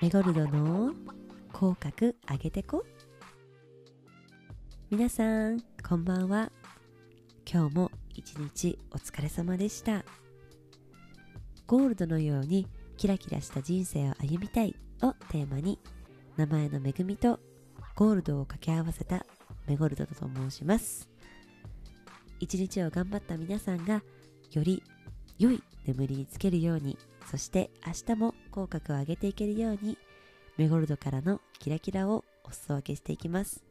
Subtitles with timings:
[0.00, 0.92] メゴルドの
[1.52, 2.86] 口角上げてこ
[4.90, 6.50] 皆さんこんばんは。
[7.46, 10.04] 今日も一日お疲れ様でした。
[11.66, 12.66] ゴールドのように
[12.96, 14.74] キラキラした人生を歩みたい。
[15.02, 15.78] をテーマに
[16.36, 17.38] 名前の恵みと
[17.94, 19.26] ゴールドを掛け合わせた
[19.66, 21.10] メゴルドと申します。
[22.38, 24.02] 一日を頑張った皆さんが
[24.52, 24.82] より
[25.38, 26.96] 良い眠りにつけるように
[27.30, 29.96] そして明日も口角を上げていけるように
[30.56, 33.64] メゴルドからのキラキラをお裾分けしていきます。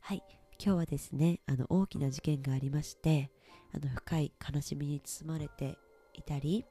[0.00, 0.22] はい。
[0.64, 3.32] 今日はですねあの大きな事件がありまして
[3.74, 5.76] あの深い悲しみに包まれて
[6.14, 6.64] いたり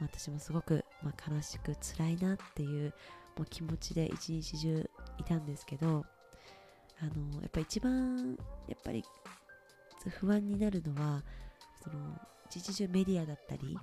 [0.00, 2.94] 私もすごく、まあ、悲しく辛いなっていう
[3.36, 6.04] もう気持ちで一日中いたんですけど
[7.00, 8.36] あのやっぱ一番
[8.68, 9.02] やっぱり
[10.20, 11.24] 不安になるのは
[11.82, 11.96] その
[12.46, 13.76] 一日中メディアだったり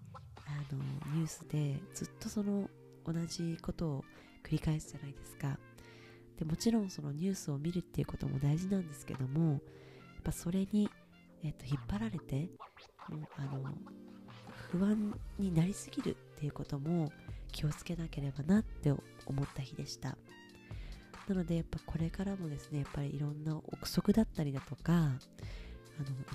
[0.52, 0.82] あの
[1.16, 2.70] ニュースでずっとその
[3.06, 4.06] 同じことを
[4.44, 5.58] 繰り返すじゃないですか。
[6.38, 9.60] でもちろんそのニュースを見るっていうことも大事なんですけどもやっ
[10.24, 10.90] ぱそれに、
[11.44, 12.50] えっと、引っ張られて
[13.10, 13.64] もうあの
[14.72, 17.12] 不安になりすぎるっていうことも
[17.52, 19.00] 気をつけなければなって思
[19.44, 20.18] った日でした。
[21.28, 25.18] なのでやっぱこれからもですねやっぱりいろんな憶測だったりだとかあのい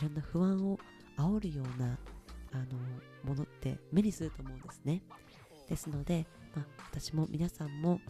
[0.03, 0.78] ろんな不安を
[1.19, 1.98] 煽るような
[2.53, 2.64] あの
[3.25, 5.03] ものって目にすると思うんですね。
[5.69, 8.00] ですので、まあ、私も皆さんも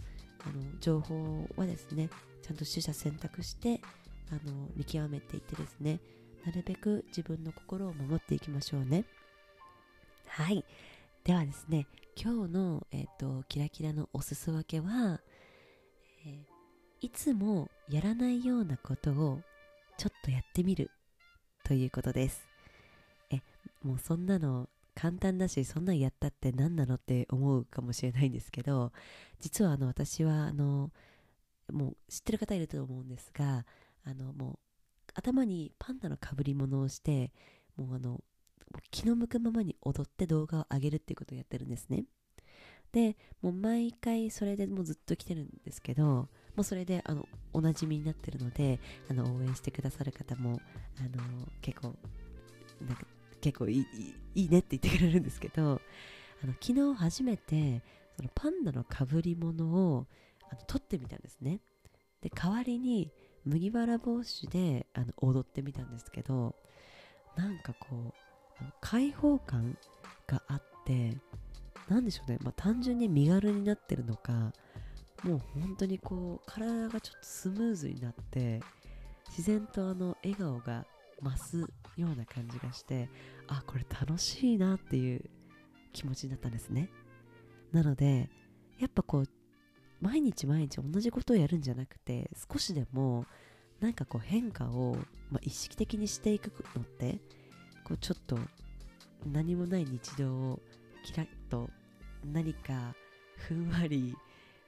[0.44, 2.10] あの情報はですね
[2.42, 3.80] ちゃんと取捨選択して
[4.30, 6.00] あの見極めていってですね
[6.44, 9.04] なるべく自分の心を守っていきましょうね。
[10.28, 10.64] はい。
[11.24, 15.20] ではですね今日の、えーと、キラキラのおすす分けは、
[16.24, 19.40] えー、いつもやらないようなことを
[19.98, 20.90] ちょっとやってみる
[21.64, 22.46] ということです。
[23.30, 23.40] え
[23.82, 28.92] もうそんなの簡単だしそんなんやったって何なのって思うかもしれないんですけど
[29.38, 30.90] 実はあの私はあの
[31.70, 33.66] もう知ってる方いると思うんですが
[34.04, 34.58] あのもう
[35.14, 37.30] 頭にパンダのかぶり物をして
[37.76, 38.22] もうあの
[38.90, 42.04] 気の向くままに踊って動画を上げるっていうことをやってるんですね。
[42.92, 48.80] でもう毎回それでもうずっと来てるんですけどもうそれであのおなじみになってるので
[49.10, 50.60] あの応援してくださる方も
[50.98, 51.22] あの
[51.60, 51.94] 結構
[52.80, 53.06] なんか
[53.46, 53.86] 結構いい
[54.34, 55.80] いいねって言ってくれるんですけど
[56.42, 57.80] あの昨日初めて
[58.16, 60.06] そのパンダのかぶり物を
[60.50, 61.60] あの撮ってみたんですね。
[62.22, 63.12] で代わりに
[63.44, 66.56] 麦わら帽子であの踊ってみたんですけど
[67.36, 68.14] なんかこ
[68.60, 69.78] う開放感
[70.26, 71.16] があって
[71.88, 74.52] 何でしょうね、まあ、単純に身軽になってるのか
[75.22, 78.60] もう本当にこう体がちょっとスムーズになって
[79.28, 80.84] 自然とあの笑顔が
[81.22, 81.58] 増す
[81.96, 83.08] ような感じがして
[83.48, 85.24] あこれ楽しいなっていう
[85.92, 86.90] 気持ちになったんですね。
[87.72, 88.28] なので
[88.78, 89.28] やっぱこう
[90.00, 93.24] 毎日毎日同じことをやるんじゃなくて少しでも
[93.80, 94.96] なんかこう変化を、
[95.30, 97.18] まあ、意識的にしていくのって
[97.84, 98.38] こうちょっと
[99.24, 100.60] 何もない日常を
[101.04, 101.68] キラッと
[102.24, 102.94] 何か
[103.36, 104.16] ふんわり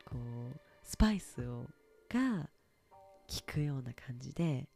[0.04, 1.64] こうスパイスを
[2.08, 2.48] が
[3.28, 4.68] 効くような感じで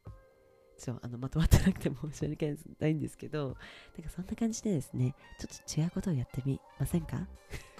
[0.82, 3.56] そうあのまとまってなくて申し訳ないんですけど
[3.96, 7.24] なんかそんな感じでですねちょっと違うことをやってみませんか？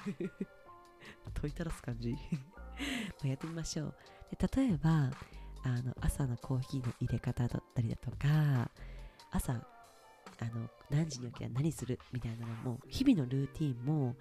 [1.35, 2.15] 問いたらす感じ。
[3.25, 3.95] やってみましょう。
[4.31, 5.11] で例えば
[5.65, 8.71] あの朝のコーヒーの入れ方だったりだとか
[9.33, 14.17] 朝あの何時に起きたら何するみたいなのも日々のルーティンも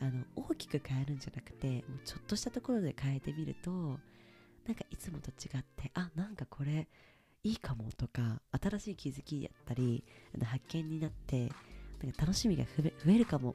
[0.00, 6.88] あの大きく変えるんじゃなくてもうちょっとしたところで変えてみるとなんかいつもと違ってあなんかこれ
[7.46, 10.02] いいかもとか新しい気づきやったり
[10.44, 11.48] 発見になって
[12.02, 13.54] なんか楽しみが増えるかも。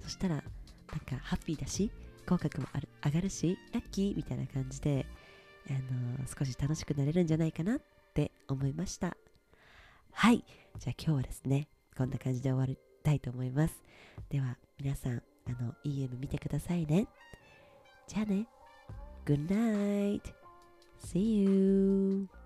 [0.00, 1.90] そしたらなんかハッピーだし
[2.26, 2.68] 口角も
[3.04, 5.06] 上がるしラッキーみたいな感じで、
[5.68, 7.80] あのー、少し楽しくなれるんじゃないかなっ
[8.14, 9.16] て思いました。
[10.12, 10.44] はい。
[10.78, 13.82] じゃあ今日はですねこんな感じで終わりたいと思います。
[14.28, 17.08] では皆さんあの EM 見てくださいね。
[18.06, 18.46] じゃあね。
[19.24, 20.22] Good night.
[21.04, 22.41] See you.